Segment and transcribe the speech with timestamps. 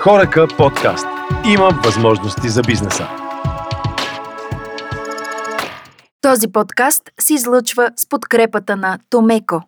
[0.00, 1.06] Хорека подкаст.
[1.52, 3.08] Има възможности за бизнеса.
[6.20, 9.62] Този подкаст се излъчва с подкрепата на Томеко.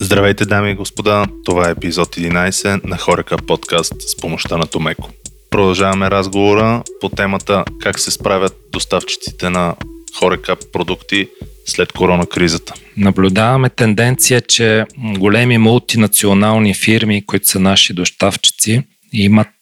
[0.00, 1.26] Здравейте, дами и господа!
[1.44, 5.10] Това е епизод 11 на Хорека подкаст с помощта на Томеко.
[5.50, 9.74] Продължаваме разговора по темата как се справят доставчиците на
[10.18, 11.28] Хорека продукти
[11.66, 12.74] след коронакризата.
[12.96, 14.84] Наблюдаваме тенденция, че
[15.18, 18.82] големи мултинационални фирми, които са наши доставчици,
[19.14, 19.56] имат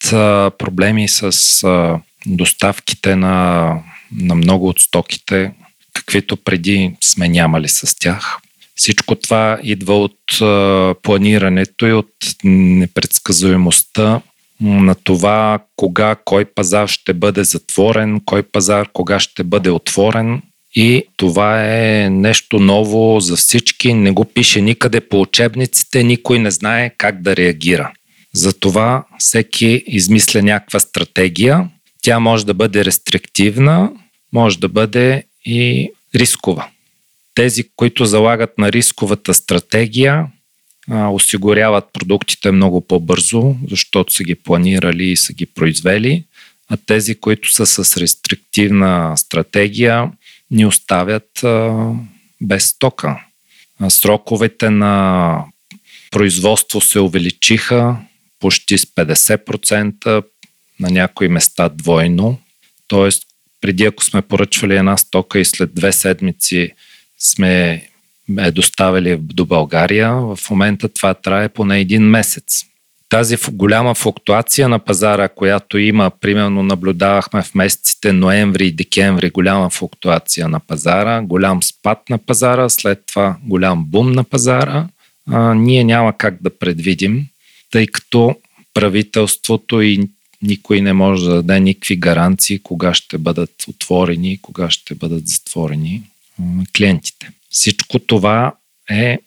[0.58, 1.32] проблеми с
[2.26, 3.74] доставките на,
[4.20, 5.52] на много от стоките,
[5.92, 8.38] каквито преди сме нямали с тях.
[8.74, 10.18] Всичко това идва от
[11.02, 14.20] планирането и от непредсказуемостта
[14.60, 20.42] на това кога кой пазар ще бъде затворен, кой пазар кога ще бъде отворен.
[20.74, 23.94] И това е нещо ново за всички.
[23.94, 27.92] Не го пише никъде по учебниците, никой не знае как да реагира.
[28.34, 31.68] Затова всеки измисля някаква стратегия.
[32.02, 33.92] Тя може да бъде рестриктивна,
[34.32, 36.68] може да бъде и рискова.
[37.34, 40.26] Тези, които залагат на рисковата стратегия,
[40.90, 46.24] осигуряват продуктите много по-бързо, защото са ги планирали и са ги произвели,
[46.68, 50.10] а тези, които са с рестриктивна стратегия,
[50.50, 51.44] ни оставят
[52.40, 53.24] без стока.
[53.88, 55.44] Сроковете на
[56.10, 57.96] производство се увеличиха,
[58.42, 60.22] почти с 50%,
[60.80, 62.38] на някои места двойно.
[62.88, 63.22] Тоест,
[63.60, 66.70] преди ако сме поръчвали една стока и след две седмици
[67.18, 67.82] сме
[68.38, 72.64] е доставили до България, в момента това трае поне един месец.
[73.08, 79.70] Тази голяма флуктуация на пазара, която има, примерно наблюдавахме в месеците ноември и декември голяма
[79.70, 84.88] флуктуация на пазара, голям спад на пазара, след това голям бум на пазара,
[85.30, 87.26] а, ние няма как да предвидим
[87.72, 88.36] тъй като
[88.74, 90.08] правителството и
[90.42, 95.28] никой не може да даде никакви гаранции кога ще бъдат отворени и кога ще бъдат
[95.28, 96.02] затворени
[96.76, 97.30] клиентите.
[97.50, 98.54] Всичко това
[98.90, 99.18] е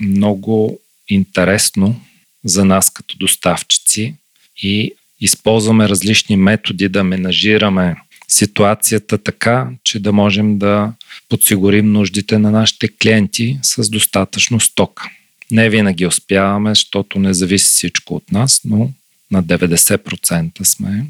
[0.00, 2.00] много интересно
[2.44, 4.14] за нас като доставчици
[4.62, 7.96] и използваме различни методи да менажираме
[8.28, 10.92] ситуацията така, че да можем да
[11.28, 15.10] подсигурим нуждите на нашите клиенти с достатъчно стока.
[15.54, 18.90] Не винаги успяваме, защото не зависи всичко от нас, но
[19.30, 21.06] на 90% сме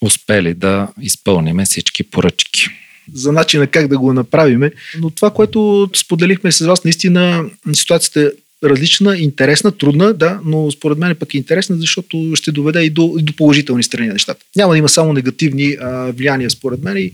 [0.00, 2.66] успели да изпълним всички поръчки.
[3.14, 4.72] За начина как да го направиме.
[4.98, 8.28] Но това, което споделихме с вас, наистина ситуацията е
[8.68, 13.14] различна, интересна, трудна, да, но според мен пък е интересна, защото ще доведе и до,
[13.18, 14.44] и до положителни страни на нещата.
[14.56, 17.12] Няма да има само негативни а, влияния, според мен, и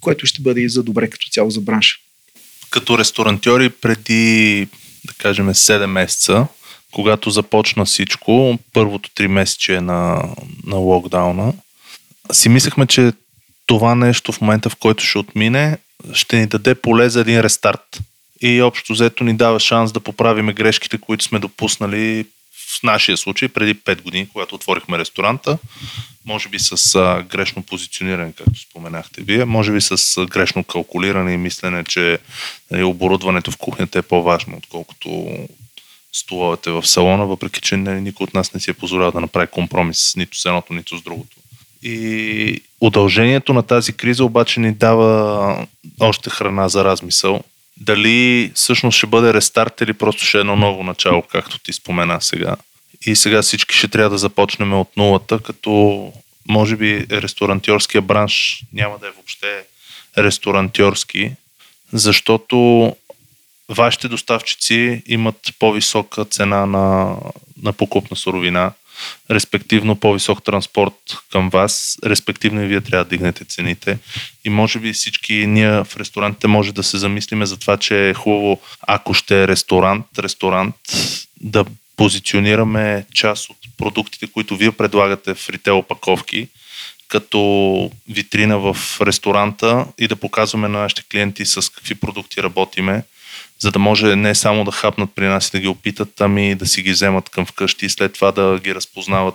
[0.00, 1.96] което ще бъде и за добре като цяло за бранша.
[2.70, 4.66] Като ресторантьори преди
[5.04, 6.46] да кажем, 7 месеца,
[6.92, 10.22] когато започна всичко, първото 3 месече на,
[10.66, 11.52] на локдауна,
[12.32, 13.12] си мислехме, че
[13.66, 15.78] това нещо в момента, в който ще отмине,
[16.12, 18.00] ще ни даде поле за един рестарт.
[18.40, 22.26] И общо взето ни дава шанс да поправиме грешките, които сме допуснали
[22.78, 25.58] в нашия случай преди 5 години, когато отворихме ресторанта,
[26.26, 31.32] може би с а, грешно позициониране, както споменахте вие, може би с а, грешно калкулиране
[31.32, 32.18] и мислене, че
[32.70, 35.38] нали, оборудването в кухнята е по-важно, отколкото
[36.12, 39.46] столовете в салона, въпреки че нали, никой от нас не си е позволял да направи
[39.46, 41.36] компромис нито с едното, нито с другото.
[41.82, 45.66] И удължението на тази криза обаче ни дава
[46.00, 47.42] още храна за размисъл.
[47.76, 52.20] Дали всъщност ще бъде рестарт или просто ще е едно ново начало, както ти спомена
[52.20, 52.56] сега.
[53.06, 56.12] И сега всички ще трябва да започнем от нулата, като
[56.48, 59.64] може би ресторантьорския бранш няма да е въобще
[60.18, 61.32] ресторантьорски,
[61.92, 62.96] защото
[63.68, 67.16] вашите доставчици имат по-висока цена на,
[67.62, 68.72] на покупна суровина,
[69.30, 70.94] респективно по-висок транспорт
[71.32, 73.98] към вас, респективно и вие трябва да дигнете цените.
[74.44, 78.14] И може би всички ние в ресторантите може да се замислиме за това, че е
[78.14, 80.76] хубаво, ако ще е ресторант, ресторант
[81.40, 81.64] да
[81.96, 86.48] позиционираме част от продуктите, които вие предлагате в ритейл опаковки,
[87.08, 93.02] като витрина в ресторанта и да показваме на нашите клиенти с какви продукти работиме,
[93.58, 96.66] за да може не само да хапнат при нас и да ги опитат, ами да
[96.66, 99.34] си ги вземат към вкъщи и след това да ги разпознават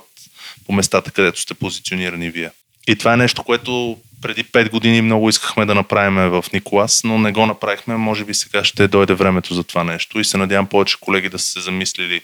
[0.66, 2.50] по местата, където сте позиционирани вие.
[2.88, 7.18] И това е нещо, което преди 5 години много искахме да направим в Николас, но
[7.18, 7.96] не го направихме.
[7.96, 11.38] Може би сега ще дойде времето за това нещо и се надявам повече колеги да
[11.38, 12.20] са се замислили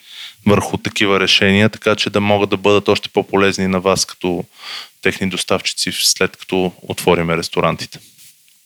[0.47, 4.45] върху такива решения, така че да могат да бъдат още по-полезни на вас като
[5.03, 7.99] техни доставчици след като отвориме ресторантите.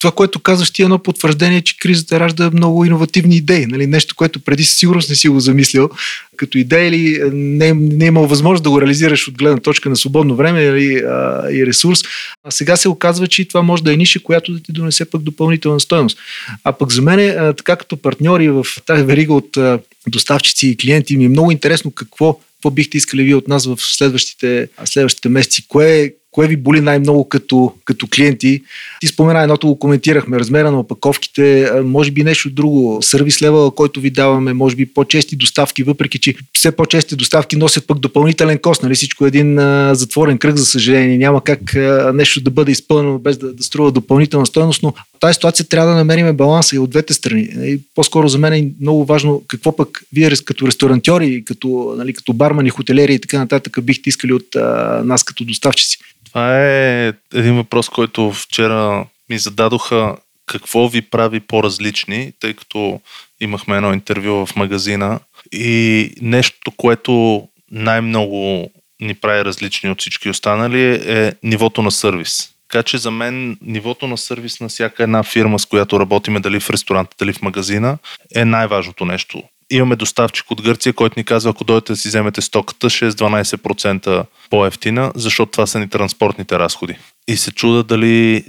[0.00, 3.66] Това, което казваш ти е едно потвърждение, че кризата ражда много иновативни идеи.
[3.66, 3.86] Нали?
[3.86, 5.90] Нещо, което преди със сигурност не си го замислил
[6.36, 9.96] като идея или не, не е имал възможност да го реализираш от гледна точка на
[9.96, 12.00] свободно време или, а, и ресурс.
[12.44, 15.22] А сега се оказва, че това може да е ниша, която да ти донесе пък
[15.22, 16.18] допълнителна стоеност.
[16.64, 20.76] А пък за мен, а, така като партньори в тази верига от а, доставчици и
[20.76, 25.28] клиенти, ми е много интересно какво какво бихте искали вие от нас в следващите, следващите
[25.28, 25.68] месеци?
[25.68, 28.62] Кое, кое ви боли най-много като, като клиенти?
[29.00, 34.00] Ти спомена едното го коментирахме, размера на опаковките, може би нещо друго, сервис лева, който
[34.00, 38.82] ви даваме, може би по-чести доставки, въпреки че все по-чести доставки носят пък допълнителен кост,
[38.82, 38.94] нали?
[38.94, 41.18] Всичко е един а, затворен кръг, за съжаление.
[41.18, 45.34] Няма как а, нещо да бъде изпълнено без да, да струва допълнителна стоеност, но тази
[45.34, 47.48] ситуация трябва да намерим баланса и от двете страни.
[47.56, 52.32] И по-скоро за мен е много важно какво пък вие като ресторантьори, като, нали, като
[52.32, 55.98] бармани, хотелери и така нататък бихте искали от а, нас като доставчици.
[56.30, 60.16] Това е един въпрос, който вчера ми зададоха
[60.46, 63.00] какво ви прави по-различни, тъй като
[63.40, 65.20] имахме едно интервю в магазина
[65.52, 72.50] и нещо, което най-много ни прави различни от всички останали е нивото на сервис.
[72.68, 76.60] Така че за мен нивото на сервис на всяка една фирма, с която работиме, дали
[76.60, 77.98] в ресторанта, дали в магазина,
[78.34, 82.40] е най-важното нещо имаме доставчик от Гърция, който ни казва, ако дойдете да си вземете
[82.40, 86.96] стоката, ще е с 12% по-ефтина, защото това са ни транспортните разходи.
[87.28, 88.44] И се чуда дали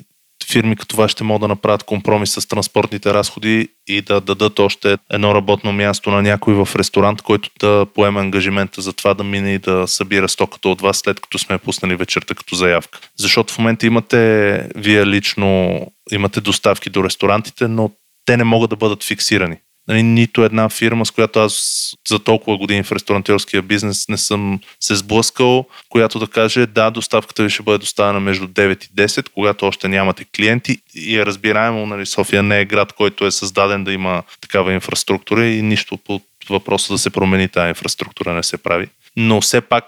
[0.52, 4.98] фирми като това ще могат да направят компромис с транспортните разходи и да дадат още
[5.12, 9.54] едно работно място на някой в ресторант, който да поеме ангажимента за това да мине
[9.54, 13.00] и да събира стоката от вас, след като сме пуснали вечерта като заявка.
[13.20, 15.80] Защото в момента имате, вие лично
[16.12, 17.92] имате доставки до ресторантите, но
[18.26, 22.58] те не могат да бъдат фиксирани нали, нито една фирма, с която аз за толкова
[22.58, 27.64] години в ресторантьорския бизнес не съм се сблъскал, която да каже да, доставката ви ще
[27.64, 32.44] бъде доставена между 9 и 10, когато още нямате клиенти и е разбираемо, нали, София
[32.44, 36.98] не е град, който е създаден да има такава инфраструктура и нищо по въпроса да
[36.98, 38.88] се промени тази инфраструктура не се прави.
[39.18, 39.86] Но все пак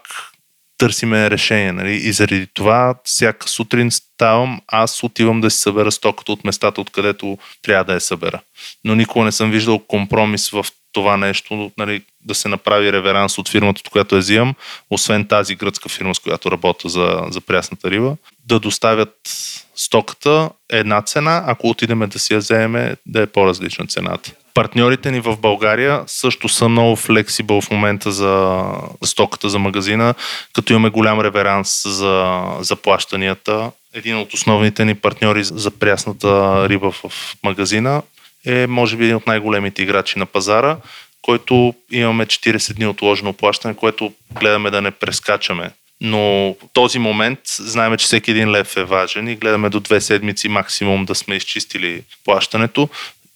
[0.78, 1.72] търсиме решение.
[1.72, 1.94] Нали?
[1.94, 7.38] И заради това всяка сутрин ставам, аз отивам да си събера стоката от местата, откъдето
[7.62, 8.40] трябва да я събера.
[8.84, 13.50] Но никога не съм виждал компромис в това нещо, нали, да се направи реверанс от
[13.50, 14.54] фирмата, от която я взимам,
[14.90, 18.16] освен тази гръцка фирма, с която работя за, за прясната риба,
[18.46, 19.16] да доставят
[19.76, 24.32] стоката една цена, ако отидем да си я вземе, да е по-различна цената.
[24.54, 28.64] Партньорите ни в България също са много флексибъл в момента за,
[29.04, 30.14] стоката за магазина,
[30.54, 32.76] като имаме голям реверанс за, за.
[33.94, 37.14] Един от основните ни партньори за прясната риба в
[37.44, 38.02] магазина
[38.46, 40.78] е може би един от най-големите играчи на пазара,
[41.22, 45.72] който имаме 40 дни отложено плащане, което гледаме да не прескачаме.
[46.02, 46.20] Но
[46.54, 50.48] в този момент знаем, че всеки един лев е важен и гледаме до две седмици
[50.48, 52.90] максимум да сме изчистили плащането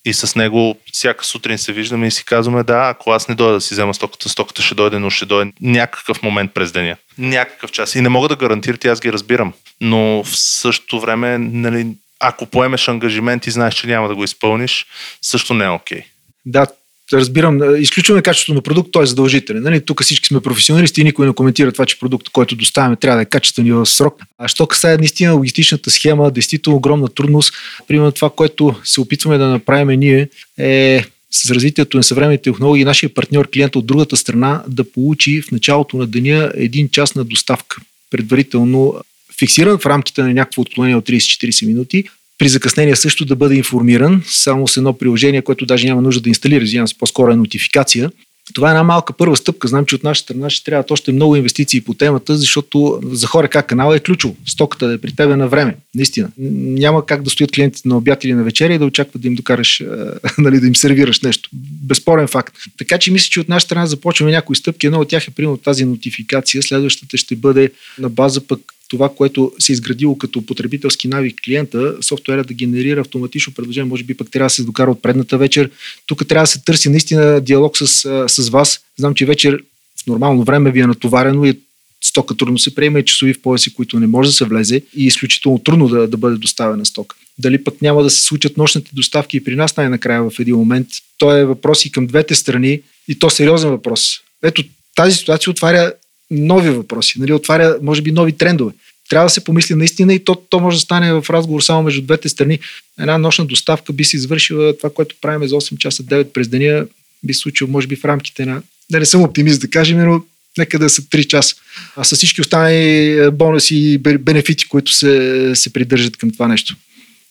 [0.06, 3.54] и с него всяка сутрин се виждаме и си казваме, да, ако аз не дойда
[3.54, 6.96] да си взема стоката, стоката ще дойде, но ще дойде някакъв момент през деня.
[7.18, 7.96] Някакъв час.
[7.96, 9.54] И не мога да гарантирате, аз ги разбирам.
[9.82, 11.88] Но в същото време, нали,
[12.20, 14.86] ако поемеш ангажимент и знаеш, че няма да го изпълниш,
[15.22, 16.00] също не е окей.
[16.00, 16.06] Okay.
[16.46, 16.68] Да,
[17.14, 19.64] разбирам, изключваме качеството на продукт, той е задължителен.
[19.64, 19.86] Нали?
[19.86, 23.22] Тук всички сме професионалисти и никой не коментира това, че продуктът, който доставяме, трябва да
[23.22, 24.22] е качествен и в срок.
[24.38, 27.54] А що касае наистина логистичната схема, действително огромна трудност.
[27.88, 33.14] Примерно това, което се опитваме да направим ние е с развитието на съвременните технологии, нашия
[33.14, 37.78] партньор, клиент от другата страна, да получи в началото на деня един час на доставка.
[38.10, 38.96] Предварително
[39.40, 42.04] фиксиран в рамките на някакво отклонение от 30-40 минути,
[42.38, 46.30] при закъснение също да бъде информиран, само с едно приложение, което даже няма нужда да
[46.30, 48.12] инсталира, извинявам се, по-скоро е нотификация.
[48.54, 49.68] Това е една малка първа стъпка.
[49.68, 53.48] Знам, че от наша страна ще трябват още много инвестиции по темата, защото за хора
[53.48, 54.36] как канала е ключово.
[54.46, 55.76] Стоката да е при тебе на време.
[55.96, 56.32] Наистина.
[56.38, 59.36] Няма как да стоят клиентите на обяд или на вечеря и да очакват да им
[59.36, 59.84] докараш,
[60.38, 61.50] нали, да им сервираш нещо.
[61.84, 62.56] Безспорен факт.
[62.78, 64.88] Така че мисля, че от наша страна започваме някои стъпки.
[64.88, 66.64] Едно от тях е примерно тази нотификация.
[66.64, 71.98] Следващата ще бъде на база пък това, което се е изградило като потребителски навик клиента,
[72.02, 75.70] софтуера да генерира автоматично предложение, може би пък трябва да се докара от предната вечер.
[76.06, 77.88] Тук трябва да се търси наистина диалог с,
[78.28, 78.80] с вас.
[78.98, 79.64] Знам, че вечер
[80.04, 81.60] в нормално време ви е натоварено и
[82.02, 85.04] стока трудно се приема и часови в пояси, които не може да се влезе и
[85.04, 87.16] е изключително трудно да, да бъде доставена стока.
[87.40, 90.88] Дали пък няма да се случат нощните доставки и при нас най-накрая в един момент.
[91.18, 94.20] То е въпрос и към двете страни и то сериозен въпрос.
[94.44, 94.64] Ето
[94.96, 95.94] тази ситуация отваря
[96.32, 98.74] нови въпроси, нали, отваря, може би, нови трендове.
[99.10, 102.02] Трябва да се помисли наистина и то, то може да стане в разговор само между
[102.02, 102.60] двете страни.
[103.00, 106.86] Една нощна доставка би се извършила това, което правим за 8 часа 9 през деня,
[107.24, 108.62] би се случило, може би, в рамките на.
[108.92, 110.24] Да не съм оптимист да кажем, но
[110.58, 111.56] нека да са 3 часа.
[111.96, 116.76] А с всички останали бонуси и бенефити, които се, се придържат към това нещо.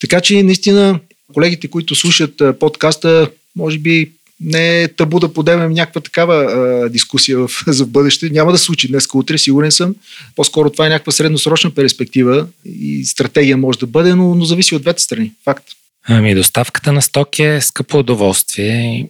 [0.00, 1.00] Така че наистина
[1.34, 6.88] колегите, които слушат а, подкаста, може би не е табу да подемем някаква такава а,
[6.88, 8.30] дискусия в, за бъдеще.
[8.30, 9.94] Няма да се случи днес, утре, сигурен съм.
[10.36, 14.82] По-скоро това е някаква средносрочна перспектива и стратегия може да бъде, но, но зависи от
[14.82, 15.32] двете страни.
[15.44, 15.64] Факт.
[16.08, 19.08] Ами доставката на стоки е скъпо удоволствие,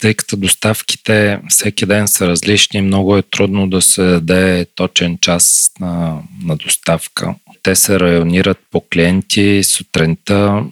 [0.00, 5.70] тъй като доставките всеки ден са различни, много е трудно да се даде точен час
[5.80, 7.34] на, на доставка.
[7.62, 10.64] Те се районират по клиенти сутринта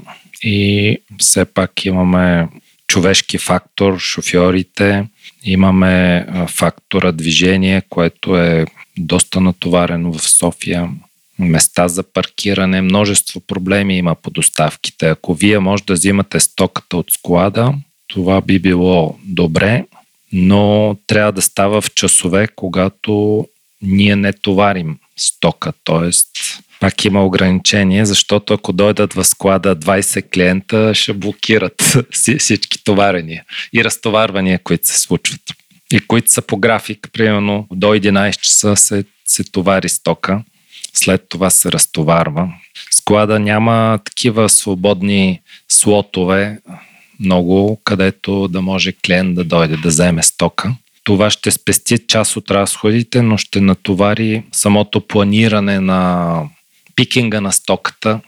[0.42, 2.48] и все пак имаме
[2.86, 5.04] човешки фактор, шофьорите,
[5.44, 8.66] имаме фактора движение, което е
[8.98, 10.90] доста натоварено в София.
[11.38, 15.08] Места за паркиране, множество проблеми има по доставките.
[15.08, 17.74] Ако вие може да взимате стоката от склада,
[18.08, 19.84] това би било добре,
[20.32, 23.46] но трябва да става в часове, когато
[23.82, 26.10] ние не товарим стока, т.е.
[26.80, 31.96] пак има ограничение, защото ако дойдат в склада 20 клиента, ще блокират
[32.38, 35.40] всички товарения и разтоварвания, които се случват.
[35.92, 40.42] И които са по график, примерно до 11 часа се, се товари стока
[40.98, 42.48] след това се разтоварва.
[42.90, 46.58] Склада няма такива свободни слотове,
[47.20, 50.74] много, където да може клиент да дойде да вземе стока.
[51.06, 56.42] Това ще спести част от разходите, но ще натовари самото планиране на
[56.96, 58.20] пикинга на стоката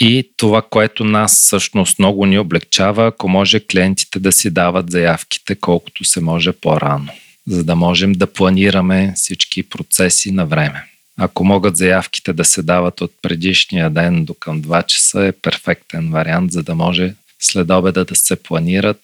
[0.00, 5.54] и това, което нас всъщност много ни облегчава, ако може клиентите да си дават заявките
[5.54, 7.08] колкото се може по-рано,
[7.46, 10.84] за да можем да планираме всички процеси на време.
[11.18, 16.10] Ако могат заявките да се дават от предишния ден до към 2 часа е перфектен
[16.10, 19.02] вариант, за да може след обеда да се планират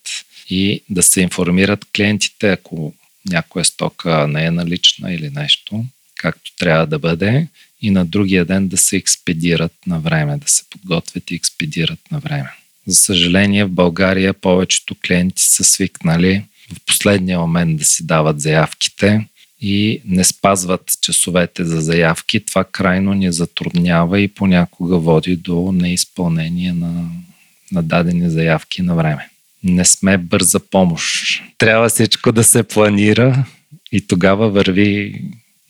[0.50, 2.94] и да се информират клиентите, ако
[3.30, 5.84] някоя стока не е налична или нещо,
[6.16, 7.48] както трябва да бъде,
[7.82, 12.18] и на другия ден да се експедират на време, да се подготвят и експедират на
[12.18, 12.50] време.
[12.86, 19.26] За съжаление, в България повечето клиенти са свикнали в последния момент да си дават заявките
[19.60, 26.72] и не спазват часовете за заявки, това крайно ни затруднява и понякога води до неизпълнение
[26.72, 27.10] на,
[27.72, 29.28] на дадени заявки на време.
[29.64, 31.42] Не сме бърза помощ.
[31.58, 33.44] Трябва всичко да се планира
[33.92, 35.20] и тогава върви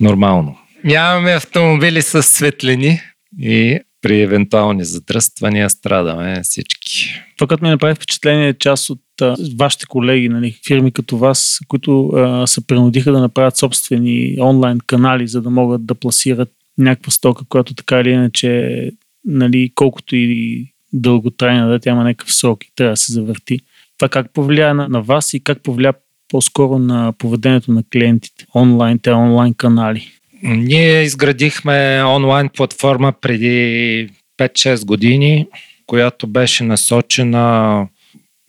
[0.01, 0.59] нормално.
[0.85, 3.01] Нямаме автомобили с светлини
[3.39, 7.15] и при евентуални задръствания страдаме всички.
[7.37, 11.61] Това, като ми направи впечатление, е част от а, вашите колеги, нали, фирми като вас,
[11.69, 17.11] които а, се принудиха да направят собствени онлайн канали, за да могат да пласират някаква
[17.11, 18.91] стока, която така или иначе,
[19.25, 23.61] нали, колкото и дълготрайна да, тя има някакъв срок и трябва да се завърти.
[24.03, 25.95] Това как повлия на, на вас и как повлия
[26.29, 30.09] по-скоро на поведението на клиентите, онлайн, те онлайн канали?
[30.43, 35.47] Ние изградихме онлайн платформа преди 5-6 години,
[35.87, 37.89] която беше насочена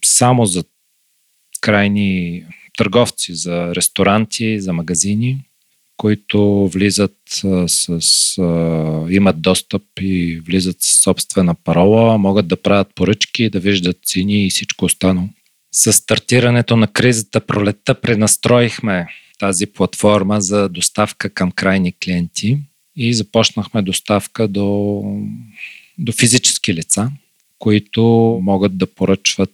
[0.05, 0.63] само за
[1.61, 2.43] крайни
[2.77, 5.37] търговци, за ресторанти, за магазини,
[5.97, 7.67] които влизат с,
[7.99, 8.37] с
[9.09, 14.49] имат достъп и влизат с собствена парола, могат да правят поръчки, да виждат цени и
[14.49, 15.29] всичко останало.
[15.75, 19.07] С стартирането на кризата пролетта пренастроихме
[19.39, 22.57] тази платформа за доставка към крайни клиенти
[22.95, 25.03] и започнахме доставка до,
[25.97, 27.11] до физически лица,
[27.59, 28.03] които
[28.43, 29.51] могат да поръчват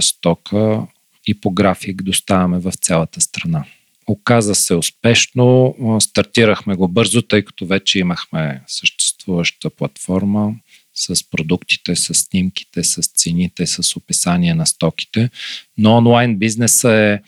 [0.00, 0.86] стока
[1.26, 3.64] и по график доставяме в цялата страна.
[4.06, 10.54] Оказа се успешно, стартирахме го бързо, тъй като вече имахме съществуваща платформа
[10.98, 15.30] с продуктите, с снимките, с цените, с описание на стоките,
[15.78, 17.20] но онлайн бизнеса е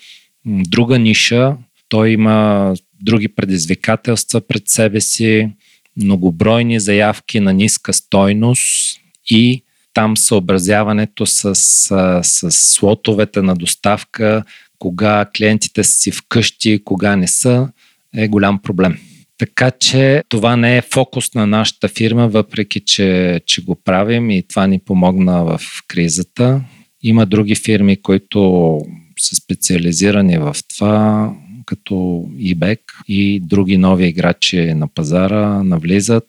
[0.47, 1.57] друга ниша,
[1.89, 5.49] той има други предизвикателства пред себе си,
[5.97, 9.01] многобройни заявки на ниска стойност
[9.31, 9.63] и
[9.95, 14.45] там съобразяването с, с, с слотовете на доставка,
[14.79, 17.69] кога клиентите са си вкъщи, кога не са,
[18.17, 18.99] е голям проблем.
[19.41, 24.43] Така че това не е фокус на нашата фирма, въпреки че, че го правим и
[24.49, 26.61] това ни помогна в кризата.
[27.03, 28.79] Има други фирми, които
[29.19, 31.33] са специализирани в това
[31.67, 31.95] като
[32.39, 32.79] eBay
[33.09, 36.29] и други нови играчи на пазара навлизат.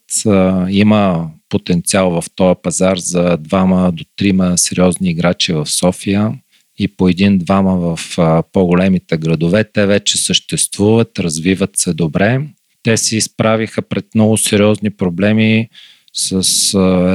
[0.69, 6.33] Има потенциал в този пазар за двама до трима сериозни играчи в София
[6.79, 7.99] и по един-двама в
[8.53, 9.63] по-големите градове.
[9.73, 12.41] Те вече съществуват, развиват се добре.
[12.83, 15.69] Те се изправиха пред много сериозни проблеми
[16.13, 16.33] с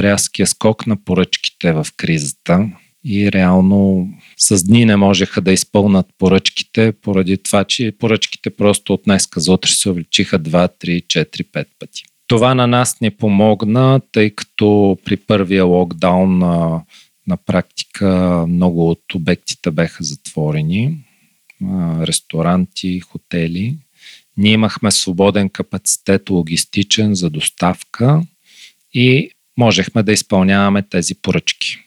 [0.02, 2.68] рязкия скок на поръчките в кризата
[3.04, 4.08] и реално
[4.38, 9.52] с дни не можеха да изпълнат поръчките, поради това, че поръчките просто от днес за
[9.52, 12.02] утре се увеличиха 2, 3, 4, 5 пъти.
[12.28, 16.82] Това на нас ни помогна, тъй като при първия локдаун на,
[17.26, 20.98] на практика много от обектите беха затворени.
[21.64, 23.76] А, ресторанти, хотели.
[24.36, 28.22] Ние имахме свободен капацитет логистичен за доставка
[28.94, 31.78] и можехме да изпълняваме тези поръчки,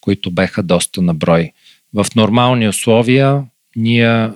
[0.00, 1.52] които беха доста на брой.
[1.94, 3.44] В нормални условия
[3.76, 4.30] ние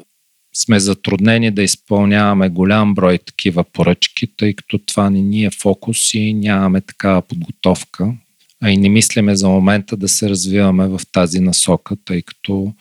[0.55, 6.15] сме затруднени да изпълняваме голям брой такива поръчки, тъй като това не ни е фокус
[6.15, 8.13] и нямаме такава подготовка.
[8.63, 12.75] А и не мислиме за момента да се развиваме в тази насока, тъй като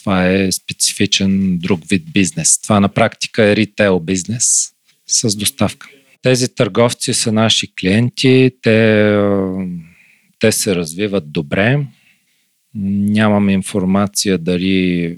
[0.00, 2.60] това е специфичен друг вид бизнес.
[2.60, 4.70] Това на практика е ритейл бизнес
[5.06, 5.88] с доставка.
[6.22, 9.18] Тези търговци са наши клиенти, те,
[10.38, 11.86] те се развиват добре.
[12.74, 15.16] Нямам информация дали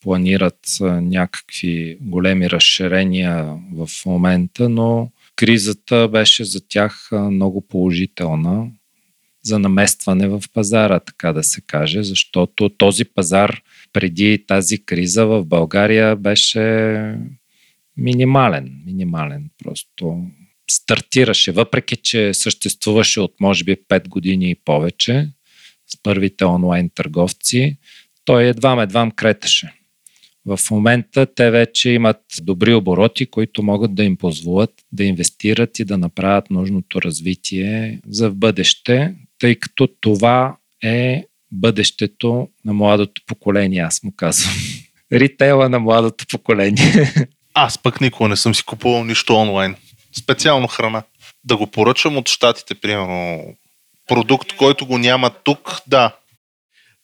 [0.00, 8.66] планират някакви големи разширения в момента, но кризата беше за тях много положителна
[9.44, 13.62] за наместване в пазара, така да се каже, защото този пазар
[13.94, 17.14] преди тази криза в България беше
[17.96, 18.82] минимален.
[18.86, 19.50] Минимален.
[19.64, 20.26] Просто
[20.70, 25.28] стартираше, въпреки че съществуваше от може би 5 години и повече
[25.86, 27.76] с първите онлайн търговци,
[28.24, 29.72] той едва едвам кретеше.
[30.46, 35.84] В момента те вече имат добри обороти, които могат да им позволят да инвестират и
[35.84, 41.24] да направят нужното развитие за в бъдеще, тъй като това е
[41.54, 44.54] бъдещето на младото поколение, аз му казвам.
[45.12, 47.12] Ритейла на младото поколение.
[47.54, 49.76] Аз пък никога не съм си купувал нищо онлайн.
[50.18, 51.02] Специално храна.
[51.44, 53.44] Да го поръчам от щатите, примерно.
[54.08, 56.16] Продукт, който го няма тук, да.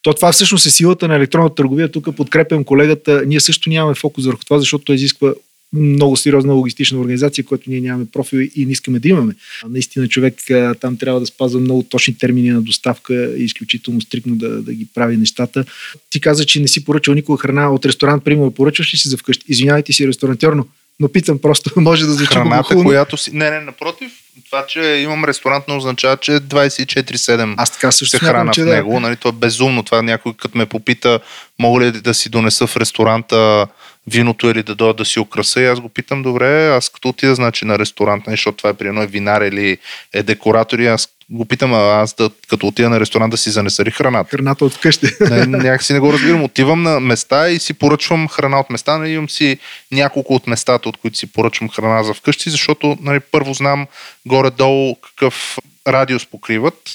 [0.03, 1.93] То това всъщност е силата на електронната търговия.
[1.93, 3.23] Тук подкрепям колегата.
[3.27, 5.33] Ние също нямаме фокус върху това, защото той изисква
[5.73, 9.35] много сериозна логистична организация, която ние нямаме профил и не искаме да имаме.
[9.69, 10.35] Наистина човек
[10.81, 14.87] там трябва да спазва много точни термини на доставка и изключително стрикно да, да ги
[14.95, 15.65] прави нещата.
[16.11, 19.17] Ти каза, че не си поръчал никога храна от ресторант, примерно, поръчваш ли си за
[19.17, 19.45] вкъщи?
[19.49, 20.69] Извинявайте си ресторантьорно,
[21.01, 23.31] но питам просто, може да звучи Храната, която си...
[23.35, 24.13] Не, не, напротив,
[24.47, 28.67] това, че имам ресторант не означава, че 24-7 Аз така също се храна че в
[28.67, 28.93] него.
[28.93, 29.01] Да.
[29.01, 29.83] Нали, това е безумно.
[29.83, 31.21] Това някой като ме попита,
[31.59, 33.67] мога ли да си донеса в ресторанта
[34.13, 37.35] виното или да дойда да си украса и аз го питам, добре, аз като отида
[37.35, 39.79] значи, на ресторант, нали, защото това е при едно винар или
[40.13, 43.51] е декоратор и аз го питам, а аз да, като отида на ресторант да си
[43.51, 44.37] занеса ли храната?
[44.37, 45.07] Храната от вкъщи.
[45.31, 46.45] Не, някакси не го разбирам.
[46.45, 48.99] Отивам на места и си поръчвам храна от места.
[48.99, 49.59] Нали, имам си
[49.93, 53.87] няколко от местата, от които си поръчвам храна за вкъщи, защото нали, първо знам
[54.27, 56.91] горе-долу какъв радиус покриват.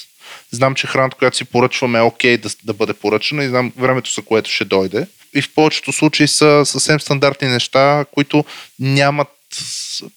[0.50, 4.12] Знам, че храната, която си поръчваме е окей да, да бъде поръчана и знам времето,
[4.12, 8.44] за което ще дойде и в повечето случаи са съвсем стандартни неща, които
[8.80, 9.28] нямат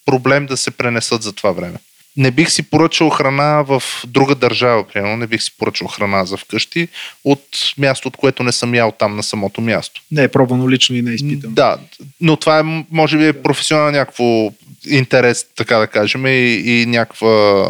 [0.06, 1.78] проблем да се пренесат за това време.
[2.17, 6.38] Не бих си поръчал храна в друга държава, примерно, не бих си поръчал храна за
[6.38, 6.88] вкъщи
[7.24, 7.43] от
[7.78, 10.02] място, от което не съм ял там на самото място.
[10.12, 11.54] Не е пробвано лично и не е изпитано.
[11.54, 11.78] Да,
[12.22, 14.54] но това е, може би, е професионално някакво
[14.88, 17.65] интерес, така да кажем, и, и някаква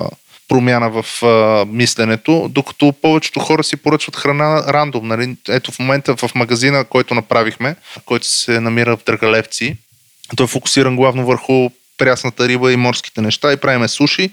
[0.49, 5.07] промяна в а, мисленето, докато повечето хора си поръчват храна рандом.
[5.07, 5.35] Нали?
[5.49, 9.77] Ето в момента в магазина, който направихме, който се намира в Драгалевци,
[10.35, 14.29] той е фокусиран главно върху прясната риба и морските неща и правиме суши,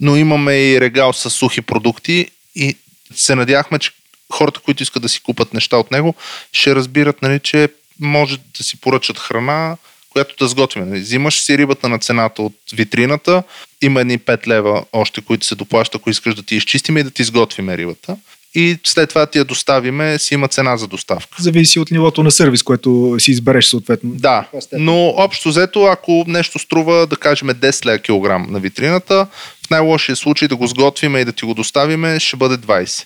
[0.00, 2.76] но имаме и регал с сухи продукти и
[3.14, 3.90] се надяхме, че
[4.32, 6.14] хората, които искат да си купат неща от него,
[6.52, 7.68] ще разбират, нали, че
[8.00, 9.76] може да си поръчат храна,
[10.12, 10.92] която да сготвим.
[10.92, 13.42] Взимаш си рибата на цената от витрината,
[13.82, 17.10] има едни 5 лева още, които се доплащат, ако искаш да ти изчистиме и да
[17.10, 18.16] ти изготвиме рибата.
[18.54, 21.42] И след това ти я доставиме, си има цена за доставка.
[21.42, 24.10] Зависи от нивото на сервис, което си избереш съответно.
[24.14, 29.26] Да, но общо взето, ако нещо струва, да кажем 10 лева килограм на витрината,
[29.66, 33.04] в най-лошия случай да го сготвиме и да ти го доставиме, ще бъде 20.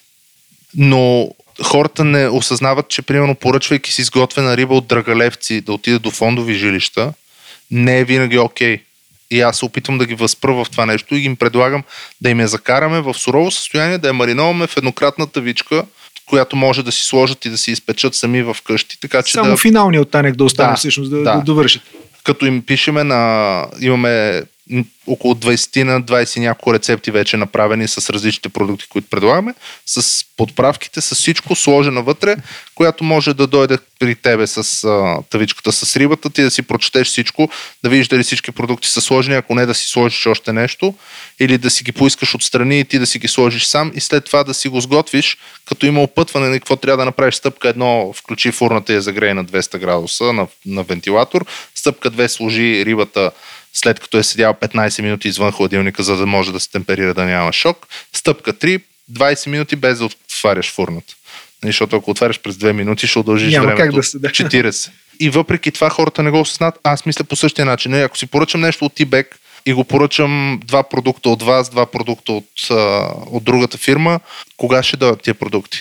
[0.76, 1.28] Но
[1.62, 6.54] хората не осъзнават, че примерно поръчвайки си изготвена риба от драгалевци да отиде до фондови
[6.54, 7.12] жилища,
[7.70, 8.76] не е винаги окей.
[8.76, 8.80] Okay.
[9.30, 11.82] И аз се опитвам да ги възпра в това нещо и им предлагам
[12.20, 15.84] да им я закараме в сурово състояние, да я мариноваме в еднократна тавичка,
[16.26, 19.00] която може да си сложат и да си изпечат сами в къщи.
[19.00, 19.56] Така, че Само да...
[19.56, 21.32] финалният оттанък да остане да, всъщност, да, да.
[21.32, 21.82] да довършат.
[22.24, 23.66] Като им пишеме на...
[23.80, 24.42] Имаме
[25.06, 29.54] около 20 на 20 няколко рецепти вече направени с различните продукти, които предлагаме,
[29.86, 32.36] с подправките, с всичко сложено вътре,
[32.74, 37.06] която може да дойде при тебе с а, тавичката с рибата, ти да си прочетеш
[37.06, 37.50] всичко,
[37.82, 40.94] да видиш дали всички продукти са сложени, ако не да си сложиш още нещо,
[41.40, 44.24] или да си ги поискаш отстрани и ти да си ги сложиш сам и след
[44.24, 47.34] това да си го сготвиш, като има опътване на какво трябва да направиш.
[47.34, 52.28] Стъпка едно, включи фурната и я загрей на 200 градуса на, на вентилатор, стъпка две
[52.28, 53.30] сложи рибата
[53.76, 57.24] след като е седял 15 минути извън хладилника, за да може да се темперира да
[57.24, 57.86] няма шок.
[58.12, 61.14] Стъпка 3, 20 минути без да отваряш фурната.
[61.62, 64.28] Нали, Защото ако отваряш през 2 минути, ще удължиш Няма времето как да се- да.
[64.28, 64.90] 40.
[65.20, 66.78] И въпреки това хората не го осъзнат.
[66.82, 67.90] Аз мисля по същия начин.
[67.90, 69.26] Нали, Ако си поръчам нещо от T-Bag
[69.66, 72.48] и го поръчам два продукта от вас, два продукта от,
[73.26, 74.20] от другата фирма,
[74.56, 75.78] кога ще дойдат тия продукти?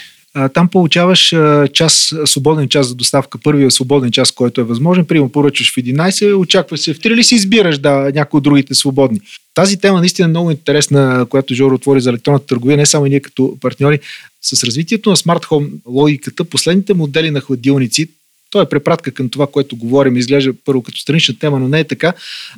[0.53, 1.33] Там получаваш
[1.73, 3.37] час, свободен час за доставка.
[3.43, 5.05] Първият свободен час, който е възможен.
[5.05, 8.75] Примерно поръчваш в 11, очаква се в 3 или си избираш да, някои от другите
[8.75, 9.21] свободни.
[9.53, 13.19] Тази тема наистина е много интересна, която Жоро отвори за електронната търговия, не само ние
[13.19, 13.99] като партньори.
[14.41, 18.07] С развитието на смарт хом логиката, последните модели на хладилници,
[18.49, 21.83] то е препратка към това, което говорим, изглежда първо като странична тема, но не е
[21.83, 22.13] така.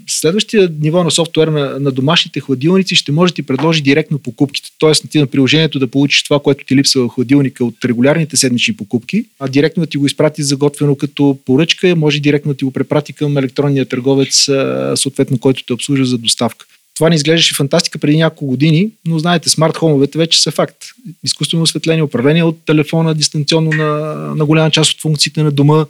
[0.07, 4.69] Следващия ниво на софтуер на, на домашните хладилници ще може да ти предложи директно покупките.
[4.79, 8.75] Тоест ти на приложението да получиш това, което ти липсва в хладилника от регулярните седмични
[8.75, 13.37] покупки, а директно ти го изпрати заготвено като поръчка, може директно ти го препрати към
[13.37, 14.49] електронния търговец,
[14.95, 16.65] съответно, който те обслужва за доставка.
[16.97, 20.75] Това не изглеждаше фантастика преди няколко години, но знаете, смарт хомовете вече са факт.
[21.23, 23.87] Изкуствено осветление, управление от телефона, дистанционно на,
[24.35, 25.85] на голяма част от функциите на дома.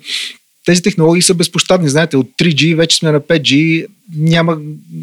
[0.65, 1.89] Тези технологии са безпощадни.
[1.89, 3.85] Знаете, от 3G вече сме на 5G.
[4.15, 4.57] Няма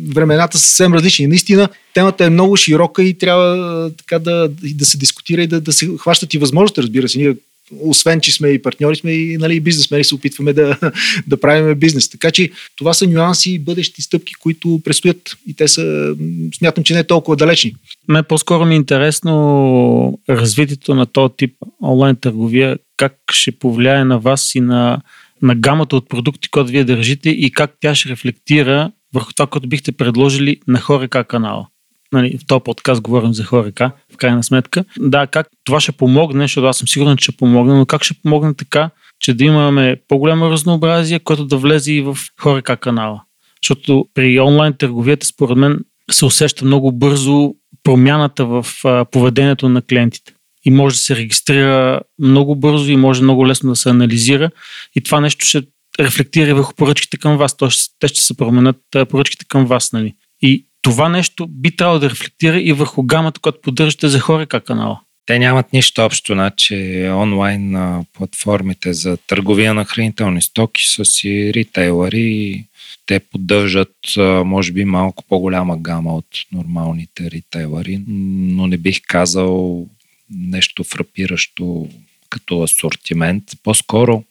[0.08, 1.26] времената са съвсем различни.
[1.26, 5.72] Наистина, темата е много широка и трябва така да, да се дискутира и да, да
[5.72, 7.18] се хващат и възможности, разбира се.
[7.18, 7.34] Ние
[7.80, 10.78] освен, че сме и партньори, сме и нали, бизнесмени, се опитваме да,
[11.26, 12.08] да правим бизнес.
[12.08, 16.14] Така че това са нюанси и бъдещи стъпки, които предстоят и те са,
[16.58, 17.74] смятам, че не е толкова далечни.
[18.08, 24.18] Ме по-скоро ми е интересно развитието на този тип онлайн търговия, как ще повлияе на
[24.18, 25.00] вас и на,
[25.42, 29.68] на гамата от продукти, които вие държите и как тя ще рефлектира върху това, което
[29.68, 31.66] бихте предложили на Хорека канала.
[32.14, 34.84] Нали, в този подкаст говорим за Хорека, в крайна сметка.
[34.98, 38.14] Да, как това ще помогне, защото аз съм сигурен, че ще помогне, но как ще
[38.22, 43.22] помогне така, че да имаме по-голямо разнообразие, което да влезе и в Хорека канала.
[43.62, 45.78] Защото при онлайн търговията, според мен,
[46.10, 48.66] се усеща много бързо промяната в
[49.10, 50.32] поведението на клиентите.
[50.64, 54.50] И може да се регистрира много бързо и може много лесно да се анализира.
[54.94, 55.62] И това нещо ще
[56.00, 57.56] рефлектира върху поръчките към вас.
[57.56, 58.76] Тоест, те ще се променят
[59.08, 59.92] поръчките към вас.
[59.92, 60.14] Нали?
[60.42, 65.00] И това нещо би трябвало да рефлектира и върху гамата, която поддържате за хорека канала.
[65.26, 67.76] Те нямат нищо общо, значи онлайн
[68.12, 72.64] платформите за търговия на хранителни стоки са си ритейлъри и
[73.06, 73.96] те поддържат
[74.44, 79.86] може би малко по-голяма гама от нормалните ритейлъри, но не бих казал
[80.30, 81.88] нещо фрапиращо
[82.30, 83.44] като асортимент.
[83.62, 84.24] По-скоро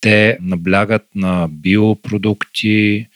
[0.00, 3.06] те наблягат на биопродукти,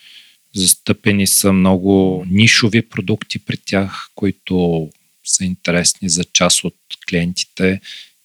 [0.57, 4.88] застъпени са много нишови продукти при тях, които
[5.25, 6.75] са интересни за част от
[7.09, 7.81] клиентите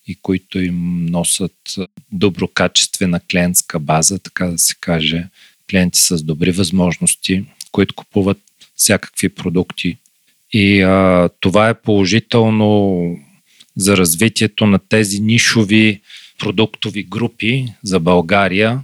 [0.08, 1.76] и които им носят
[2.12, 5.28] доброкачествена клиентска база, така да се каже.
[5.70, 8.38] Клиенти с добри възможности, които купуват
[8.76, 9.98] всякакви продукти.
[10.54, 13.02] И а, това е положително
[13.76, 16.02] за развитието на тези нишови
[16.40, 18.84] продуктови групи за България.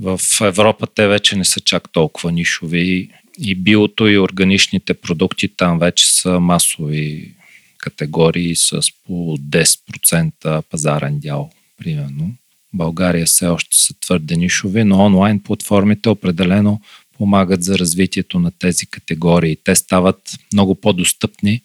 [0.00, 5.78] В Европа те вече не са чак толкова нишови и биото и органичните продукти там
[5.78, 7.34] вече са масови
[7.78, 12.34] категории с по 10% пазарен дял, примерно.
[12.74, 16.80] България все още са твърде нишови, но онлайн платформите определено
[17.16, 19.56] помагат за развитието на тези категории.
[19.64, 21.62] Те стават много по-достъпни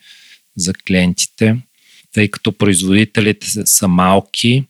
[0.57, 1.57] за клиентите,
[2.13, 4.63] тъй като производителите са малки,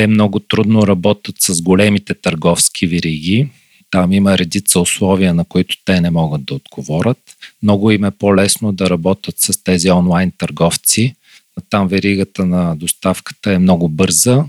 [0.00, 3.48] те много трудно работят с големите търговски вириги.
[3.90, 7.18] Там има редица условия, на които те не могат да отговорят.
[7.62, 11.14] Много им е по-лесно да работят с тези онлайн търговци.
[11.70, 14.44] Там веригата на доставката е много бърза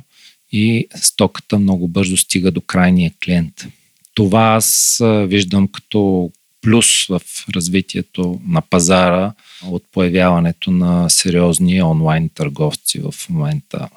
[0.51, 3.65] и стоката много бързо стига до крайния клиент.
[4.13, 7.21] Това аз виждам като плюс в
[7.55, 9.33] развитието на пазара
[9.65, 13.89] от появяването на сериозни онлайн търговци в момента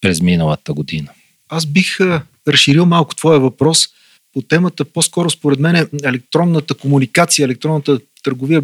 [0.00, 1.08] през миналата година.
[1.48, 3.88] Аз бих а, разширил малко твоя въпрос
[4.32, 8.62] по темата, по-скоро според мен електронната комуникация, електронната търговия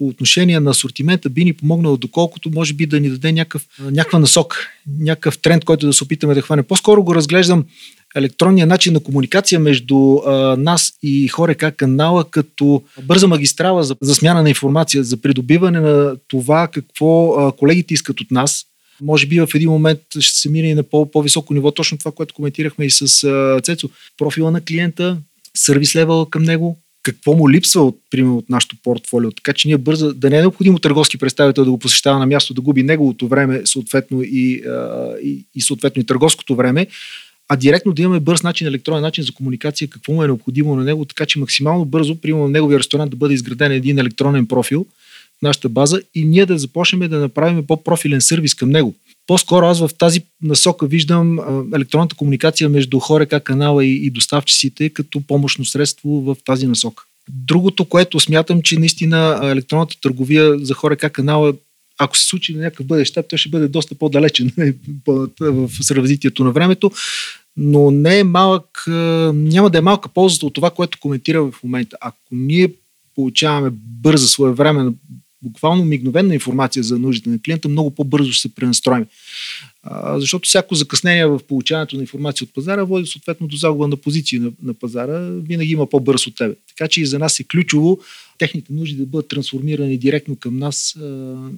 [0.00, 4.18] по отношение на асортимента би ни помогнала доколкото може би да ни даде някакъв, някаква
[4.18, 4.66] насок,
[4.98, 6.62] някакъв тренд, който да се опитаме да хване.
[6.62, 7.64] По-скоро го разглеждам
[8.16, 14.14] електронния начин на комуникация между а, нас и Хорека канала като бърза магистрала за, за
[14.14, 18.66] смяна на информация, за придобиване на това какво а, колегите искат от нас.
[19.02, 22.12] Може би в един момент ще се мине и на по- по-високо ниво, точно това,
[22.12, 23.06] което коментирахме и с
[23.62, 23.88] Цецо.
[24.18, 25.18] Профила на клиента,
[25.56, 29.32] сервис левела към него, какво му липсва от, примерно, от нашото портфолио.
[29.32, 32.54] Така че ние бързо, да не е необходимо търговски представител да го посещава на място,
[32.54, 34.62] да губи неговото време, съответно и,
[35.22, 36.86] и, и съответно и търговското време,
[37.48, 40.84] а директно да имаме бърз начин, електронен начин за комуникация, какво му е необходимо на
[40.84, 44.86] него, така че максимално бързо, примерно на неговия ресторант да бъде изграден един електронен профил
[44.86, 44.90] в
[45.42, 48.94] нашата база и ние да започнем да направим по-профилен сервис към него.
[49.26, 51.38] По-скоро аз в тази насока виждам
[51.74, 57.04] електронната комуникация между хорека, канала и, доставчиците като помощно средство в тази насока.
[57.28, 61.52] Другото, което смятам, че наистина електронната търговия за хорека канала
[62.02, 64.52] ако се случи на някакъв бъдещ, той ще бъде доста по-далечен
[65.40, 66.90] в развитието на времето,
[67.56, 68.84] но не е малък,
[69.34, 71.96] няма да е малка ползата от това, което коментира в момента.
[72.00, 72.72] Ако ние
[73.14, 74.92] получаваме бърза, своевременна,
[75.42, 79.06] буквално мигновена информация за нуждите на клиента, много по-бързо ще се пренастроим.
[80.16, 84.38] Защото всяко закъснение в получаването на информация от пазара води съответно до загуба на позиции
[84.38, 86.54] на, на пазара, винаги има по-бърз от тебе.
[86.68, 87.98] Така че и за нас е ключово
[88.38, 90.96] техните нужди да бъдат трансформирани директно към нас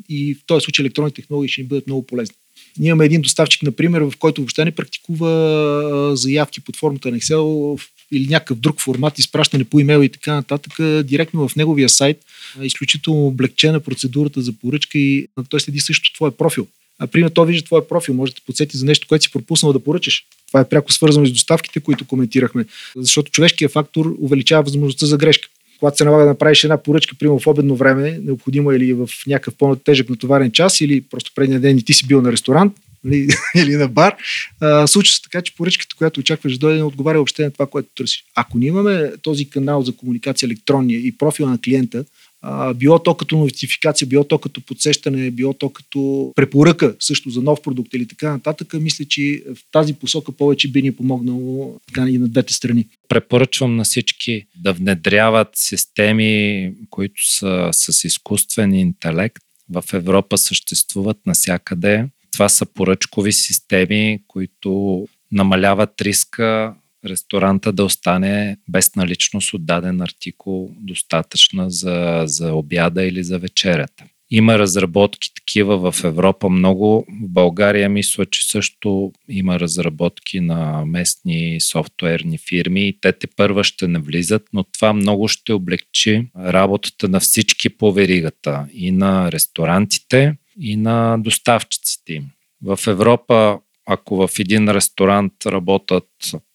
[0.08, 2.34] и в този случай електронни технологии ще ни бъдат много полезни.
[2.78, 7.80] Ние имаме един доставчик, например, в който въобще не практикува заявки под формата на Excel
[8.12, 12.18] или някакъв друг формат, изпращане по имейл и така нататък, директно в неговия сайт,
[12.62, 16.66] изключително облегчена процедурата за поръчка и той следи също твой профил.
[16.98, 19.72] А, пример, той вижда твой профил, може да те подсети за нещо, което си пропуснал
[19.72, 20.25] да поръчаш.
[20.48, 22.64] Това е пряко свързано с доставките, които коментирахме.
[22.96, 25.48] Защото човешкият фактор увеличава възможността за грешка.
[25.79, 29.09] Когато се налага да направиш една поръчка, примерно в обедно време, необходимо е или в
[29.27, 33.28] някакъв по-тежък натоварен час, или просто предния ден и ти си бил на ресторант, или,
[33.56, 34.16] или на бар,
[34.60, 37.66] а, случва се така, че поръчката, която очакваш да дойде, не отговаря въобще на това,
[37.66, 38.24] което търсиш.
[38.34, 42.04] Ако ние имаме този канал за комуникация електронния и профила на клиента,
[42.42, 47.42] а, било то като нотификация, било то като подсещане, било то като препоръка също за
[47.42, 52.08] нов продукт или така нататък, мисля, че в тази посока повече би ни помогнало така
[52.08, 52.88] и на двете страни.
[53.08, 59.42] Препоръчвам на всички да внедряват системи, които са с изкуствен интелект.
[59.70, 62.06] В Европа съществуват насякъде.
[62.32, 70.70] Това са поръчкови системи, които намаляват риска ресторанта да остане без наличност от даден артикул
[70.80, 74.04] достатъчна за, за обяда или за вечерята.
[74.34, 77.06] Има разработки такива в Европа много.
[77.08, 83.64] В България мисля, че също има разработки на местни софтуерни фирми и те те първа
[83.64, 90.36] ще навлизат, но това много ще облегчи работата на всички по веригата и на ресторантите,
[90.60, 92.24] и на доставчиците им.
[92.62, 96.08] В Европа ако в един ресторант работят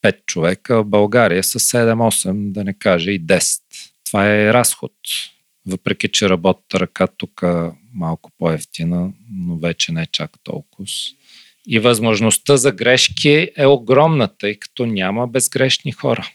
[0.03, 3.61] 5 човека, в България са 7-8, да не кажа и 10.
[4.05, 4.91] Това е разход.
[5.65, 7.43] Въпреки, че работата ръка тук
[7.93, 10.85] малко по-ефтина, но вече не е чак толкова.
[11.67, 16.29] И възможността за грешки е огромна, тъй като няма безгрешни хора.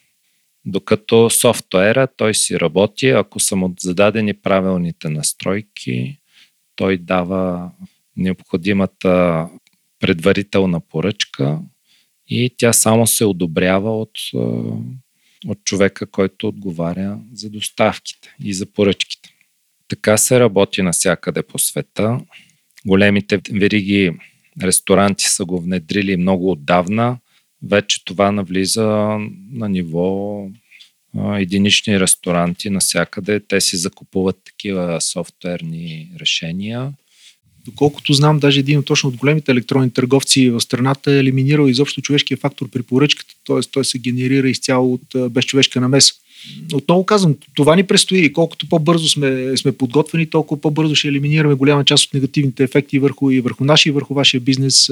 [0.65, 6.19] Докато софтуера, той си работи, ако са му зададени правилните настройки,
[6.77, 7.71] той дава
[8.17, 9.49] необходимата
[10.01, 11.59] предварителна поръчка
[12.29, 14.19] и тя само се одобрява от,
[15.47, 19.35] от човека, който отговаря за доставките и за поръчките.
[19.89, 22.21] Така се работи навсякъде по света.
[22.87, 24.13] Големите вериги
[24.63, 27.19] ресторанти са го внедрили много отдавна.
[27.63, 29.19] Вече това навлиза
[29.53, 30.47] на ниво
[31.19, 33.41] единични ресторанти навсякъде.
[33.41, 36.93] Те си закупуват такива софтуерни решения
[37.65, 42.37] Доколкото знам, даже един точно от големите електронни търговци в страната е елиминирал изобщо човешкия
[42.37, 43.61] фактор при поръчката, т.е.
[43.71, 46.15] той се генерира изцяло от безчовешка намеса.
[46.73, 51.55] Отново казвам, това ни предстои и колкото по-бързо сме, сме подготвени, толкова по-бързо ще елиминираме
[51.55, 54.87] голяма част от негативните ефекти върху, и върху нашия, и върху вашия бизнес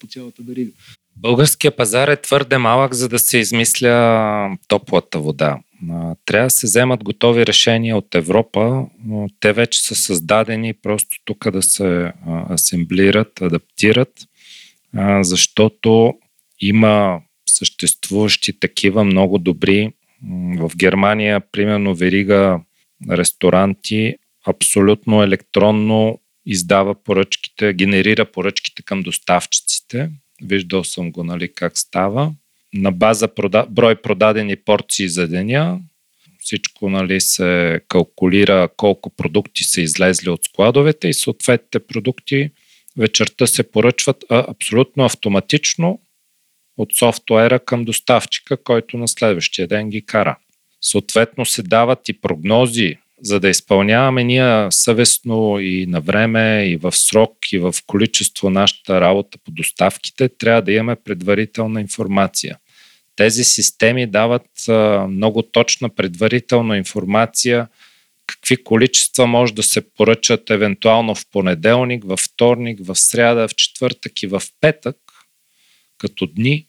[0.00, 0.70] по цялата верига.
[1.16, 5.58] Българския пазар е твърде малък, за да се измисля топлата вода.
[6.26, 8.86] Трябва да се вземат готови решения от Европа.
[9.04, 12.12] но Те вече са създадени просто тук да се
[12.50, 14.12] асемблират, адаптират,
[15.20, 16.14] защото
[16.60, 19.92] има съществуващи такива много добри.
[20.58, 22.60] В Германия, примерно, верига
[23.10, 24.14] ресторанти
[24.46, 30.10] абсолютно електронно издава поръчките, генерира поръчките към доставчиците.
[30.42, 32.32] Виждал съм го, нали, как става
[32.74, 33.66] на база прода...
[33.70, 35.80] брой продадени порции за деня.
[36.38, 42.50] Всичко нали, се калкулира колко продукти са излезли от складовете и съответните продукти
[42.96, 46.00] вечерта се поръчват а, абсолютно автоматично
[46.76, 50.38] от софтуера към доставчика, който на следващия ден ги кара.
[50.80, 56.92] Съответно се дават и прогнози, за да изпълняваме ние съвестно и на време, и в
[56.92, 62.58] срок, и в количество нашата работа по доставките, трябва да имаме предварителна информация.
[63.16, 64.48] Тези системи дават
[65.08, 67.68] много точна предварителна информация
[68.26, 74.22] какви количества може да се поръчат евентуално в понеделник, във вторник, в сряда, в четвъртък
[74.22, 74.96] и в петък,
[75.98, 76.66] като дни,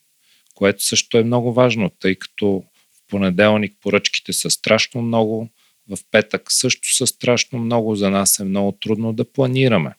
[0.56, 2.64] което също е много важно, тъй като
[2.94, 5.50] в понеделник поръчките са страшно много,
[5.90, 9.94] в петък също са страшно много, за нас е много трудно да планираме.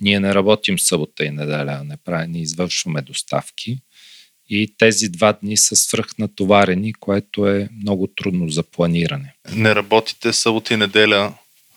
[0.00, 3.78] Ние не работим събота и неделя, не, правим, не извършваме доставки
[4.48, 9.34] и тези два дни са свръхнатоварени, което е много трудно за планиране.
[9.52, 11.34] Не работите събота и неделя,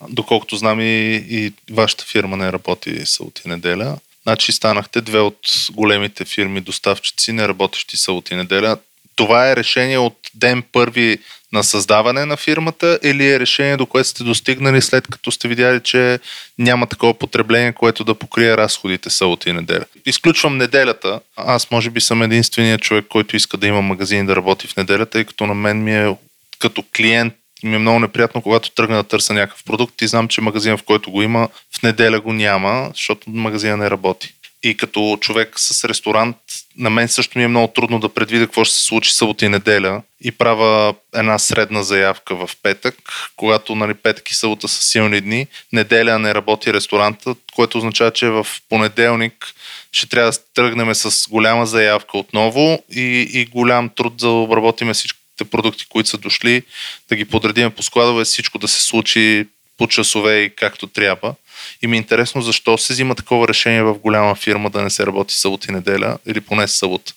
[0.09, 3.97] доколкото знам и, и вашата фирма не работи събота и неделя.
[4.23, 5.39] Значи станахте две от
[5.71, 8.77] големите фирми доставчици, не работещи събота и неделя.
[9.19, 11.17] Това е решение от ден първи
[11.53, 15.79] на създаване на фирмата или е решение, до което сте достигнали след като сте видяли,
[15.83, 16.19] че
[16.57, 19.85] няма такова потребление, което да покрие разходите събота и неделя.
[20.05, 21.19] Изключвам неделята.
[21.35, 24.75] Аз може би съм единственият човек, който иска да има магазин и да работи в
[24.77, 26.15] неделята, тъй като на мен ми е
[26.59, 30.41] като клиент ми е много неприятно, когато тръгна да търся някакъв продукт и знам, че
[30.41, 34.33] магазин, в който го има, в неделя го няма, защото магазина не работи.
[34.63, 36.37] И като човек с ресторант,
[36.77, 39.49] на мен също ми е много трудно да предвидя какво ще се случи събота и
[39.49, 42.95] неделя и правя една средна заявка в петък,
[43.35, 48.29] когато нали, петък и събота са силни дни, неделя не работи ресторанта, което означава, че
[48.29, 49.53] в понеделник
[49.91, 55.45] ще трябва да тръгнем с голяма заявка отново и, и голям труд да обработиме всичките
[55.51, 56.63] продукти, които са дошли,
[57.09, 61.35] да ги подредиме по складове, всичко да се случи по часове и както трябва.
[61.81, 65.05] И ми е интересно защо се взима такова решение в голяма фирма да не се
[65.05, 67.13] работи събота и неделя или поне събота.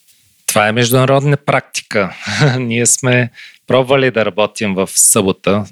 [0.46, 2.16] Това е международна практика.
[2.58, 3.30] Ние сме
[3.66, 5.64] пробвали да работим в събота.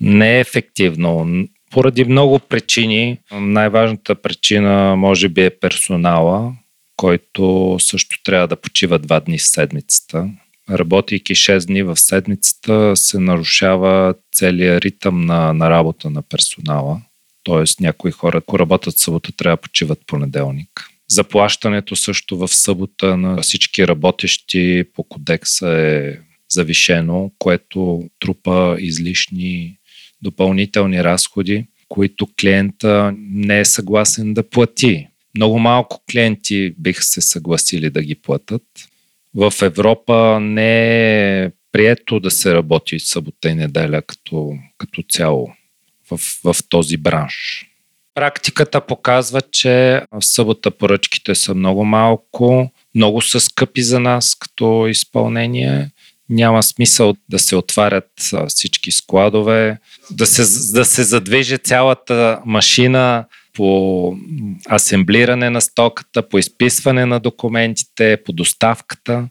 [0.00, 1.26] Не е ефективно.
[1.70, 3.18] Поради много причини.
[3.32, 6.52] Най-важната причина може би е персонала,
[6.96, 10.28] който също трябва да почива два дни в седмицата.
[10.70, 17.00] Работейки 6 дни в седмицата се нарушава целият ритъм на, на работа на персонала.
[17.44, 20.68] Тоест някои хора, ако работят събота, трябва да почиват понеделник.
[21.08, 26.18] Заплащането също в събота на всички работещи по кодекса е
[26.50, 29.78] завишено, което трупа излишни
[30.22, 35.08] допълнителни разходи, които клиента не е съгласен да плати.
[35.36, 38.62] Много малко клиенти биха се съгласили да ги платят.
[39.34, 45.52] В Европа не е прието да се работи събота и неделя като, като цяло
[46.10, 47.66] в, в този бранш.
[48.14, 54.86] Практиката показва, че в събота поръчките са много малко, много са скъпи за нас като
[54.86, 55.90] изпълнение.
[56.28, 58.10] Няма смисъл да се отварят
[58.48, 59.78] всички складове,
[60.10, 64.16] да се, да се задвижи цялата машина по
[64.70, 69.28] асемблиране на стоката, по изписване на документите, по доставката.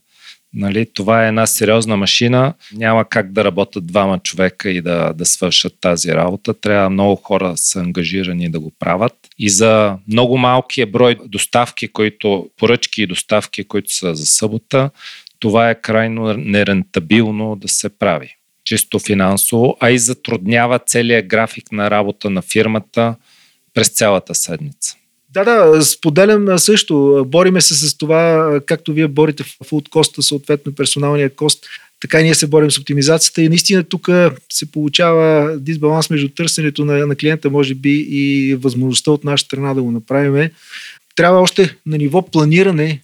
[0.53, 2.53] Нали, това е една сериозна машина.
[2.73, 6.53] Няма как да работят двама човека и да, да свършат тази работа.
[6.53, 9.13] Трябва много хора са ангажирани да го правят.
[9.39, 14.89] И за много малкия брой доставки, които, поръчки и доставки, които са за събота,
[15.39, 18.35] това е крайно нерентабилно да се прави.
[18.65, 23.15] Чисто финансово, а и затруднява целият график на работа на фирмата
[23.73, 24.95] през цялата седмица.
[25.33, 27.25] Да, да, споделям също.
[27.27, 31.65] Бориме се с това, както вие борите в фулд коста, съответно персоналния кост,
[31.99, 34.09] така и ние се борим с оптимизацията и наистина тук
[34.51, 39.73] се получава дисбаланс между търсенето на, на клиента, може би и възможността от наша страна
[39.73, 40.49] да го направим.
[41.15, 43.01] Трябва още на ниво планиране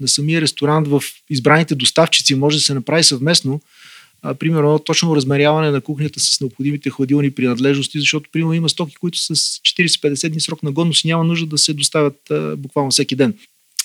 [0.00, 3.60] на самия ресторант в избраните доставчици може да се направи съвместно,
[4.22, 9.18] а, примерно точно размеряване на кухнята с необходимите хладилни принадлежности, защото примерно има стоки, които
[9.18, 13.16] с 40-50 дни срок на годност и няма нужда да се доставят а, буквално всеки
[13.16, 13.34] ден.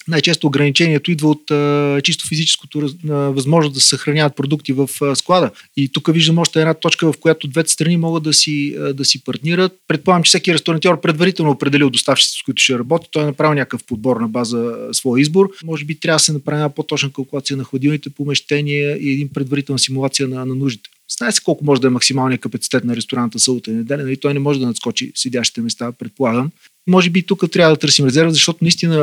[0.07, 5.15] Най-често ограничението идва от а, чисто физическото а, възможност да се съхраняват продукти в а,
[5.15, 5.51] склада.
[5.77, 9.05] И тук виждам още една точка, в която двете страни могат да си, а, да
[9.05, 9.71] си партнират.
[9.87, 13.07] Предполагам, че всеки ресторантьор предварително определил доставчиците, с които ще работи.
[13.11, 15.49] Той е направил някакъв подбор на база своя избор.
[15.63, 19.79] Може би трябва да се направи една по-точна калкулация на хладилните помещения и един предварителна
[19.79, 20.89] симулация на, на нуждите.
[21.17, 24.17] Знае се колко може да е максималният капацитет на ресторанта събота и неделя, нали?
[24.17, 26.51] той не може да надскочи седящите места, предполагам
[26.87, 28.97] може би тук трябва да търсим резерва, защото наистина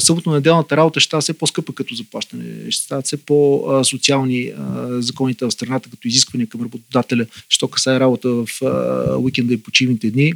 [0.00, 2.70] съботно-неделната работа ще става все по-скъпа като заплащане.
[2.70, 4.52] Ще стават все по-социални
[4.90, 8.46] законите в страната, като изисквания към работодателя, що касае работа в
[9.18, 10.32] уикенда и почивните дни.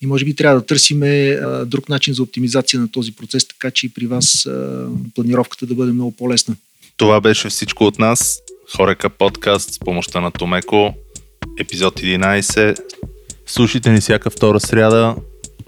[0.00, 1.00] И може би трябва да търсим
[1.66, 4.48] друг начин за оптимизация на този процес, така че и при вас
[5.14, 6.56] планировката да бъде много по-лесна.
[6.96, 8.38] Това беше всичко от нас.
[8.76, 10.94] Хорека подкаст с помощта на Томеко,
[11.58, 12.80] епизод 11.
[13.46, 15.16] Слушайте ни всяка втора сряда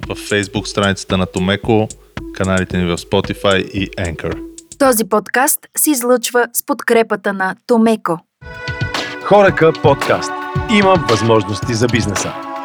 [0.09, 1.89] в Facebook страницата на Томеко,
[2.35, 4.43] каналите ни в Spotify и Anchor.
[4.79, 8.19] Този подкаст се излъчва с подкрепата на Томеко.
[9.23, 10.31] Хорека подкаст.
[10.79, 12.56] Има възможности за бизнеса.